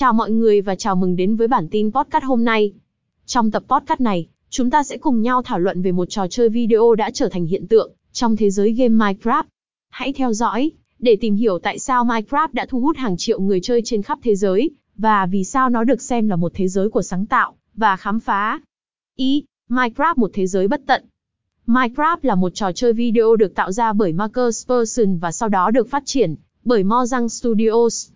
[0.00, 2.72] Chào mọi người và chào mừng đến với bản tin podcast hôm nay.
[3.26, 6.48] Trong tập podcast này, chúng ta sẽ cùng nhau thảo luận về một trò chơi
[6.48, 9.44] video đã trở thành hiện tượng trong thế giới game Minecraft.
[9.90, 13.60] Hãy theo dõi để tìm hiểu tại sao Minecraft đã thu hút hàng triệu người
[13.62, 16.88] chơi trên khắp thế giới và vì sao nó được xem là một thế giới
[16.88, 18.60] của sáng tạo và khám phá.
[19.16, 21.04] Ý, Minecraft một thế giới bất tận.
[21.66, 25.70] Minecraft là một trò chơi video được tạo ra bởi Marcus Persson và sau đó
[25.70, 28.10] được phát triển bởi Mojang Studios.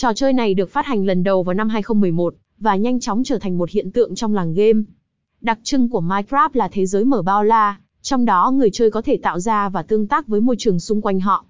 [0.00, 3.38] Trò chơi này được phát hành lần đầu vào năm 2011 và nhanh chóng trở
[3.38, 4.82] thành một hiện tượng trong làng game.
[5.40, 9.02] Đặc trưng của Minecraft là thế giới mở bao la, trong đó người chơi có
[9.02, 11.44] thể tạo ra và tương tác với môi trường xung quanh họ.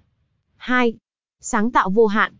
[0.57, 0.93] 2.
[1.41, 2.33] Sáng tạo vô hạn.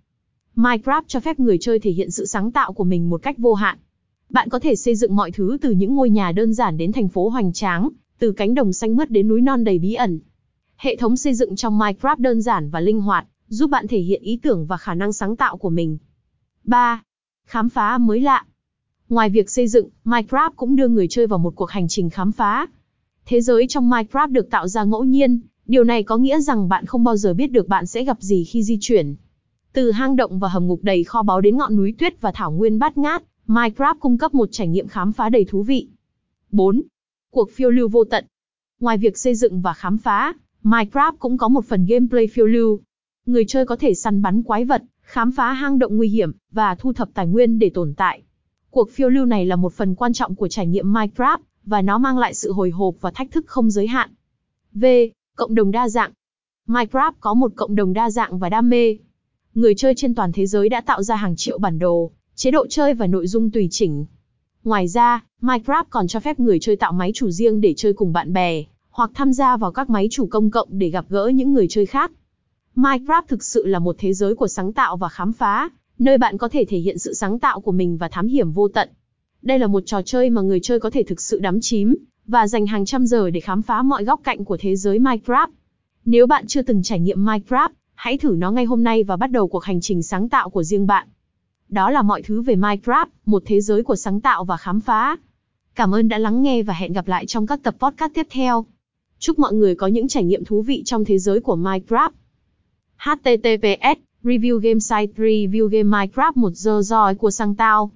[0.55, 3.53] Minecraft cho phép người chơi thể hiện sự sáng tạo của mình một cách vô
[3.53, 3.77] hạn.
[4.29, 7.07] Bạn có thể xây dựng mọi thứ từ những ngôi nhà đơn giản đến thành
[7.07, 10.19] phố hoành tráng, từ cánh đồng xanh mướt đến núi non đầy bí ẩn.
[10.77, 14.21] Hệ thống xây dựng trong Minecraft đơn giản và linh hoạt, giúp bạn thể hiện
[14.21, 15.97] ý tưởng và khả năng sáng tạo của mình.
[16.63, 17.03] 3.
[17.47, 18.45] Khám phá mới lạ.
[19.09, 22.31] Ngoài việc xây dựng, Minecraft cũng đưa người chơi vào một cuộc hành trình khám
[22.31, 22.67] phá.
[23.25, 26.85] Thế giới trong Minecraft được tạo ra ngẫu nhiên, điều này có nghĩa rằng bạn
[26.85, 29.15] không bao giờ biết được bạn sẽ gặp gì khi di chuyển.
[29.73, 32.51] Từ hang động và hầm ngục đầy kho báu đến ngọn núi tuyết và thảo
[32.51, 35.87] nguyên bát ngát, Minecraft cung cấp một trải nghiệm khám phá đầy thú vị.
[36.51, 36.81] 4.
[37.31, 38.25] Cuộc phiêu lưu vô tận.
[38.79, 42.79] Ngoài việc xây dựng và khám phá, Minecraft cũng có một phần gameplay phiêu lưu.
[43.25, 46.75] Người chơi có thể săn bắn quái vật, khám phá hang động nguy hiểm, và
[46.75, 48.21] thu thập tài nguyên để tồn tại.
[48.69, 51.97] Cuộc phiêu lưu này là một phần quan trọng của trải nghiệm Minecraft, và nó
[51.97, 54.09] mang lại sự hồi hộp và thách thức không giới hạn.
[54.73, 54.85] V.
[55.35, 56.11] Cộng đồng đa dạng.
[56.67, 58.97] Minecraft có một cộng đồng đa dạng và đam mê.
[59.53, 62.67] Người chơi trên toàn thế giới đã tạo ra hàng triệu bản đồ, chế độ
[62.67, 64.05] chơi và nội dung tùy chỉnh.
[64.63, 68.13] Ngoài ra, Minecraft còn cho phép người chơi tạo máy chủ riêng để chơi cùng
[68.13, 71.53] bạn bè, hoặc tham gia vào các máy chủ công cộng để gặp gỡ những
[71.53, 72.11] người chơi khác.
[72.75, 75.69] Minecraft thực sự là một thế giới của sáng tạo và khám phá,
[75.99, 78.67] nơi bạn có thể thể hiện sự sáng tạo của mình và thám hiểm vô
[78.67, 78.89] tận.
[79.41, 81.95] Đây là một trò chơi mà người chơi có thể thực sự đắm chím,
[82.27, 85.47] và dành hàng trăm giờ để khám phá mọi góc cạnh của thế giới Minecraft.
[86.05, 89.31] Nếu bạn chưa từng trải nghiệm Minecraft, hãy thử nó ngay hôm nay và bắt
[89.31, 91.07] đầu cuộc hành trình sáng tạo của riêng bạn.
[91.69, 95.17] Đó là mọi thứ về Minecraft, một thế giới của sáng tạo và khám phá.
[95.75, 98.65] Cảm ơn đã lắng nghe và hẹn gặp lại trong các tập podcast tiếp theo.
[99.19, 102.09] Chúc mọi người có những trải nghiệm thú vị trong thế giới của Minecraft.
[103.03, 107.91] HTTPS Review Game Site Review Game Minecraft 1 giờ giỏi của sang tao.